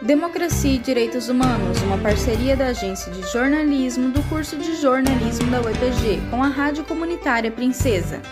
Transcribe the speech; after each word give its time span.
Democracia 0.00 0.76
e 0.76 0.78
Direitos 0.78 1.28
Humanos, 1.28 1.82
uma 1.82 1.98
parceria 1.98 2.56
da 2.56 2.68
Agência 2.68 3.10
de 3.10 3.20
Jornalismo 3.32 4.10
do 4.10 4.22
curso 4.28 4.56
de 4.56 4.76
Jornalismo 4.76 5.50
da 5.50 5.60
UEPG 5.60 6.20
com 6.30 6.40
a 6.40 6.46
Rádio 6.46 6.84
Comunitária 6.84 7.50
Princesa. 7.50 8.22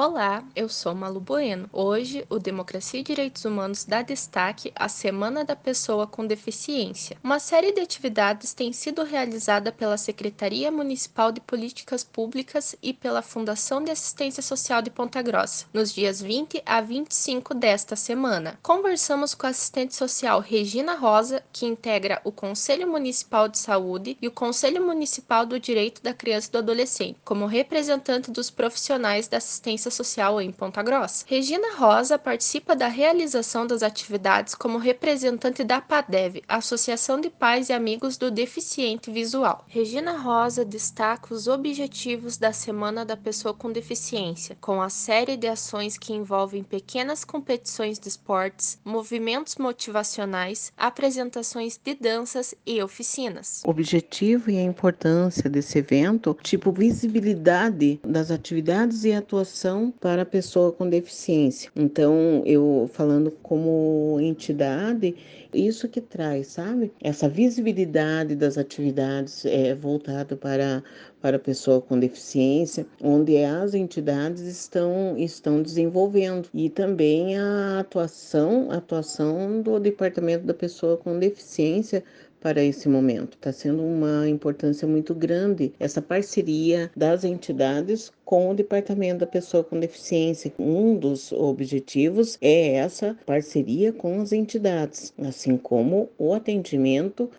Olá, 0.00 0.44
eu 0.54 0.68
sou 0.68 0.94
Malu 0.94 1.18
Bueno. 1.18 1.68
Hoje, 1.72 2.24
o 2.30 2.38
Democracia 2.38 3.00
e 3.00 3.02
Direitos 3.02 3.44
Humanos 3.44 3.84
dá 3.84 4.00
destaque 4.00 4.70
à 4.76 4.88
Semana 4.88 5.44
da 5.44 5.56
Pessoa 5.56 6.06
com 6.06 6.24
Deficiência. 6.24 7.16
Uma 7.20 7.40
série 7.40 7.72
de 7.72 7.80
atividades 7.80 8.54
tem 8.54 8.72
sido 8.72 9.02
realizada 9.02 9.72
pela 9.72 9.96
Secretaria 9.96 10.70
Municipal 10.70 11.32
de 11.32 11.40
Políticas 11.40 12.04
Públicas 12.04 12.76
e 12.80 12.94
pela 12.94 13.22
Fundação 13.22 13.82
de 13.82 13.90
Assistência 13.90 14.40
Social 14.40 14.80
de 14.80 14.88
Ponta 14.88 15.20
Grossa, 15.20 15.66
nos 15.72 15.92
dias 15.92 16.22
20 16.22 16.62
a 16.64 16.80
25 16.80 17.52
desta 17.52 17.96
semana. 17.96 18.56
Conversamos 18.62 19.34
com 19.34 19.48
a 19.48 19.50
assistente 19.50 19.96
social 19.96 20.38
Regina 20.38 20.94
Rosa, 20.94 21.42
que 21.52 21.66
integra 21.66 22.20
o 22.22 22.30
Conselho 22.30 22.86
Municipal 22.86 23.48
de 23.48 23.58
Saúde 23.58 24.16
e 24.22 24.28
o 24.28 24.32
Conselho 24.32 24.86
Municipal 24.86 25.44
do 25.44 25.58
Direito 25.58 26.00
da 26.04 26.14
Criança 26.14 26.46
e 26.46 26.52
do 26.52 26.58
Adolescente, 26.58 27.18
como 27.24 27.46
representante 27.46 28.30
dos 28.30 28.48
profissionais 28.48 29.26
da 29.26 29.38
assistência 29.38 29.87
Assistência 29.88 29.90
Social 29.90 30.40
em 30.40 30.52
Ponta 30.52 30.82
Grossa. 30.82 31.24
Regina 31.26 31.76
Rosa 31.76 32.18
participa 32.18 32.76
da 32.76 32.86
realização 32.86 33.66
das 33.66 33.82
atividades 33.82 34.54
como 34.54 34.78
representante 34.78 35.64
da 35.64 35.80
PADEV, 35.80 36.42
Associação 36.46 37.20
de 37.20 37.30
Pais 37.30 37.68
e 37.68 37.72
Amigos 37.72 38.16
do 38.16 38.30
Deficiente 38.30 39.10
Visual. 39.10 39.64
Regina 39.66 40.16
Rosa 40.16 40.64
destaca 40.64 41.34
os 41.34 41.48
objetivos 41.48 42.36
da 42.36 42.52
Semana 42.52 43.04
da 43.04 43.16
Pessoa 43.16 43.52
com 43.52 43.72
Deficiência, 43.72 44.56
com 44.60 44.80
a 44.80 44.88
série 44.88 45.36
de 45.36 45.48
ações 45.48 45.98
que 45.98 46.12
envolvem 46.12 46.62
pequenas 46.62 47.24
competições 47.24 47.98
de 47.98 48.08
esportes, 48.08 48.78
movimentos 48.84 49.56
motivacionais, 49.56 50.72
apresentações 50.76 51.78
de 51.82 51.94
danças 51.94 52.54
e 52.64 52.82
oficinas. 52.82 53.62
O 53.66 53.70
objetivo 53.70 54.50
e 54.50 54.58
a 54.58 54.62
importância 54.62 55.48
desse 55.50 55.78
evento, 55.78 56.36
tipo 56.42 56.70
visibilidade 56.72 58.00
das 58.04 58.30
atividades 58.30 59.04
e 59.04 59.12
atuação 59.12 59.77
para 60.00 60.22
a 60.22 60.26
pessoa 60.26 60.72
com 60.72 60.88
deficiência. 60.88 61.70
Então, 61.74 62.42
eu 62.44 62.90
falando 62.92 63.30
como 63.42 64.18
entidade, 64.20 65.14
isso 65.54 65.88
que 65.88 66.00
traz, 66.00 66.48
sabe? 66.48 66.92
Essa 67.02 67.28
visibilidade 67.28 68.34
das 68.34 68.58
atividades 68.58 69.44
é 69.44 69.74
voltado 69.74 70.36
para 70.36 70.82
para 71.20 71.36
a 71.36 71.40
pessoa 71.40 71.80
com 71.80 71.98
deficiência, 71.98 72.86
onde 73.02 73.44
as 73.44 73.74
entidades 73.74 74.42
estão 74.42 75.16
estão 75.18 75.60
desenvolvendo 75.60 76.48
e 76.54 76.70
também 76.70 77.36
a 77.36 77.80
atuação, 77.80 78.70
a 78.70 78.76
atuação 78.76 79.60
do 79.60 79.80
Departamento 79.80 80.46
da 80.46 80.54
Pessoa 80.54 80.96
com 80.96 81.18
Deficiência 81.18 82.04
para 82.40 82.62
esse 82.62 82.88
momento. 82.88 83.34
Está 83.34 83.52
sendo 83.52 83.82
uma 83.82 84.28
importância 84.28 84.86
muito 84.86 85.14
grande 85.14 85.72
essa 85.78 86.00
parceria 86.00 86.90
das 86.96 87.24
entidades 87.24 88.12
com 88.28 88.50
o 88.50 88.54
Departamento 88.54 89.20
da 89.20 89.26
Pessoa 89.26 89.64
com 89.64 89.80
Deficiência. 89.80 90.52
Um 90.58 90.94
dos 90.94 91.32
objetivos 91.32 92.36
é 92.42 92.74
essa 92.74 93.16
parceria 93.24 93.90
com 93.90 94.20
as 94.20 94.32
entidades, 94.32 95.14
assim 95.26 95.56
como 95.56 96.10
o 96.18 96.34
atendimento 96.34 97.30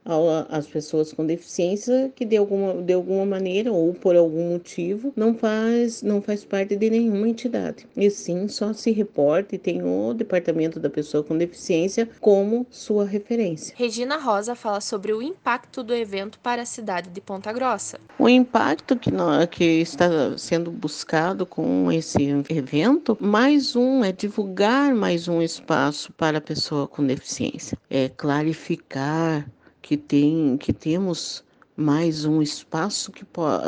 às 0.49 0.65
pessoas 0.65 1.13
com 1.13 1.23
deficiência 1.23 2.11
que 2.15 2.25
de 2.25 2.35
alguma, 2.35 2.81
de 2.81 2.91
alguma 2.91 3.23
maneira 3.23 3.71
ou 3.71 3.93
por 3.93 4.15
algum 4.15 4.53
motivo 4.53 5.13
não 5.15 5.35
faz, 5.35 6.01
não 6.01 6.23
faz 6.23 6.43
parte 6.43 6.75
de 6.75 6.89
nenhuma 6.89 7.29
entidade. 7.29 7.85
E 7.95 8.09
sim, 8.09 8.47
só 8.47 8.73
se 8.73 8.89
reporta 8.89 9.53
e 9.53 9.59
tem 9.59 9.83
o 9.83 10.15
Departamento 10.15 10.79
da 10.79 10.89
Pessoa 10.89 11.23
com 11.23 11.37
Deficiência 11.37 12.09
como 12.19 12.65
sua 12.71 13.05
referência. 13.05 13.75
Regina 13.77 14.17
Rosa 14.17 14.55
fala 14.55 14.81
sobre 14.81 15.13
o 15.13 15.21
impacto 15.21 15.83
do 15.83 15.93
evento 15.93 16.39
para 16.39 16.63
a 16.63 16.65
cidade 16.65 17.11
de 17.11 17.21
Ponta 17.21 17.53
Grossa. 17.53 17.99
O 18.17 18.27
impacto 18.27 18.95
que, 18.95 19.11
nós, 19.11 19.45
que 19.51 19.63
está 19.63 20.35
sendo 20.35 20.78
buscado 20.79 21.45
com 21.45 21.91
esse 21.91 22.29
evento, 22.49 23.17
mais 23.19 23.75
um 23.75 24.01
é 24.01 24.13
divulgar 24.13 24.95
mais 24.95 25.27
um 25.27 25.41
espaço 25.41 26.13
para 26.13 26.37
a 26.37 26.41
pessoa 26.41 26.87
com 26.87 27.05
deficiência, 27.05 27.77
é 27.89 28.07
clarificar 28.07 29.45
que 29.81 29.97
tem 29.97 30.57
que 30.57 30.71
temos 30.71 31.43
mais 31.75 32.23
um 32.23 32.41
espaço 32.41 33.11
que, 33.11 33.25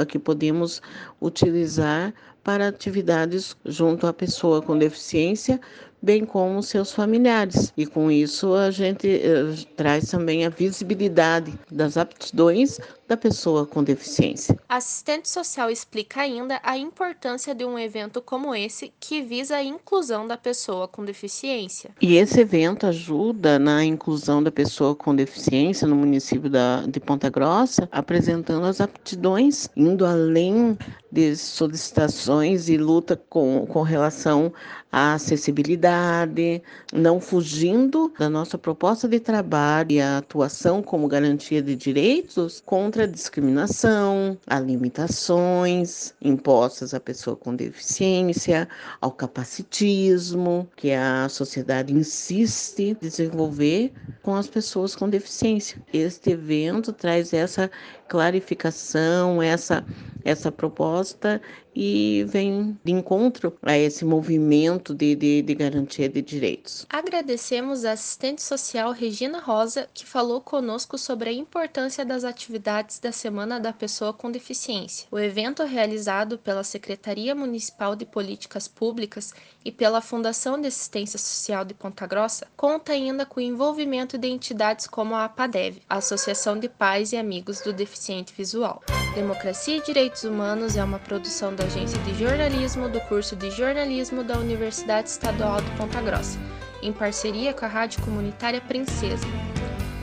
que 0.07 0.17
podemos 0.17 0.81
utilizar 1.21 2.13
para 2.43 2.67
atividades 2.67 3.55
junto 3.65 4.07
à 4.07 4.13
pessoa 4.13 4.61
com 4.61 4.77
deficiência, 4.77 5.59
bem 6.01 6.25
como 6.25 6.63
seus 6.63 6.91
familiares. 6.91 7.71
E 7.77 7.85
com 7.85 8.09
isso 8.09 8.53
a 8.55 8.71
gente 8.71 9.07
eh, 9.07 9.53
traz 9.75 10.09
também 10.09 10.45
a 10.45 10.49
visibilidade 10.49 11.53
das 11.71 11.95
aptidões 11.95 12.79
da 13.07 13.15
pessoa 13.15 13.65
com 13.65 13.83
deficiência. 13.83 14.57
A 14.67 14.77
assistente 14.77 15.29
social 15.29 15.69
explica 15.69 16.21
ainda 16.21 16.59
a 16.63 16.77
importância 16.77 17.53
de 17.53 17.65
um 17.65 17.77
evento 17.77 18.21
como 18.21 18.55
esse 18.55 18.91
que 18.99 19.21
visa 19.21 19.57
a 19.57 19.63
inclusão 19.63 20.27
da 20.27 20.37
pessoa 20.37 20.87
com 20.87 21.03
deficiência. 21.03 21.91
E 22.01 22.15
esse 22.15 22.39
evento 22.39 22.87
ajuda 22.87 23.59
na 23.59 23.83
inclusão 23.83 24.41
da 24.41 24.51
pessoa 24.51 24.95
com 24.95 25.13
deficiência 25.13 25.87
no 25.87 25.95
município 25.95 26.49
da, 26.49 26.83
de 26.87 26.99
Ponta 26.99 27.29
Grossa, 27.29 27.87
apresentando 27.91 28.65
as 28.65 28.81
aptidões, 28.81 29.69
indo 29.75 30.05
além 30.05 30.77
de 31.11 31.35
solicitações 31.35 32.69
e 32.69 32.77
luta 32.77 33.15
com, 33.29 33.65
com 33.65 33.81
relação 33.81 34.53
à 34.91 35.13
acessibilidade, 35.13 36.61
não 36.91 37.19
fugindo 37.19 38.11
da 38.19 38.29
nossa 38.29 38.57
proposta 38.57 39.07
de 39.07 39.19
trabalho 39.19 39.91
e 39.91 40.01
a 40.01 40.17
atuação 40.17 40.83
como 40.83 41.07
garantia 41.07 41.61
de 41.61 41.75
direitos 41.75 42.61
contra 42.65 43.03
a 43.03 43.07
discriminação, 43.07 44.37
a 44.45 44.59
limitações 44.59 46.13
impostas 46.21 46.93
à 46.93 46.99
pessoa 46.99 47.35
com 47.35 47.55
deficiência, 47.55 48.67
ao 48.99 49.11
capacitismo, 49.11 50.67
que 50.75 50.91
a 50.91 51.29
sociedade 51.29 51.93
insiste 51.93 52.97
desenvolver 52.99 53.93
com 54.21 54.35
as 54.35 54.47
pessoas 54.47 54.95
com 54.95 55.09
deficiência. 55.09 55.81
Este 55.93 56.31
evento 56.31 56.91
traz 56.91 57.33
essa 57.33 57.71
clarificação, 58.07 59.41
essa 59.41 59.85
essa 60.23 60.51
proposta 60.51 61.41
e 61.75 62.25
vem 62.27 62.77
de 62.83 62.91
encontro 62.91 63.53
a 63.61 63.77
esse 63.77 64.03
movimento 64.05 64.80
de, 64.89 65.15
de, 65.15 65.41
de, 65.41 65.55
garantia 65.55 66.09
de 66.09 66.21
direitos. 66.21 66.85
Agradecemos 66.89 67.85
a 67.85 67.91
assistente 67.91 68.41
social 68.41 68.91
Regina 68.91 69.39
Rosa, 69.39 69.87
que 69.93 70.05
falou 70.05 70.41
conosco 70.41 70.97
sobre 70.97 71.29
a 71.29 71.33
importância 71.33 72.03
das 72.03 72.23
atividades 72.23 72.99
da 72.99 73.11
Semana 73.11 73.59
da 73.59 73.71
Pessoa 73.71 74.11
com 74.11 74.31
Deficiência. 74.31 75.07
O 75.11 75.19
evento 75.19 75.63
realizado 75.63 76.37
pela 76.37 76.63
Secretaria 76.63 77.35
Municipal 77.35 77.95
de 77.95 78.05
Políticas 78.05 78.67
Públicas 78.67 79.33
e 79.63 79.71
pela 79.71 80.01
Fundação 80.01 80.59
de 80.59 80.67
Assistência 80.67 81.19
Social 81.19 81.63
de 81.63 81.73
Ponta 81.73 82.07
Grossa 82.07 82.47
conta 82.57 82.93
ainda 82.93 83.25
com 83.25 83.39
o 83.39 83.43
envolvimento 83.43 84.17
de 84.17 84.27
entidades 84.27 84.87
como 84.87 85.13
a 85.13 85.25
APADEV, 85.25 85.81
a 85.87 85.97
Associação 85.97 86.57
de 86.57 86.67
Pais 86.67 87.11
e 87.11 87.17
Amigos 87.17 87.61
do 87.61 87.71
Deficiente 87.71 88.33
Visual. 88.35 88.81
Democracia 89.13 89.77
e 89.77 89.81
Direitos 89.81 90.23
Humanos 90.23 90.75
é 90.75 90.83
uma 90.83 90.97
produção 90.97 91.53
da 91.53 91.65
Agência 91.65 91.99
de 91.99 92.17
Jornalismo 92.17 92.89
do 92.89 92.99
curso 93.01 93.35
de 93.35 93.51
Jornalismo 93.51 94.23
da 94.23 94.37
Universidade 94.37 94.70
Estadual 94.71 95.61
de 95.61 95.69
Ponta 95.71 96.01
Grossa, 96.01 96.39
em 96.81 96.93
parceria 96.93 97.53
com 97.53 97.65
a 97.65 97.67
Rádio 97.67 98.01
Comunitária 98.01 98.61
Princesa. 98.61 99.27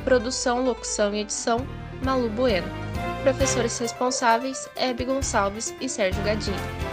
Produção, 0.04 0.62
locução 0.62 1.14
e 1.14 1.20
edição: 1.20 1.66
Malu 2.04 2.28
Bueno. 2.28 2.68
Professores 3.22 3.78
responsáveis: 3.78 4.68
Hebe 4.76 5.04
Gonçalves 5.04 5.74
e 5.80 5.88
Sérgio 5.88 6.22
Gadinho. 6.22 6.87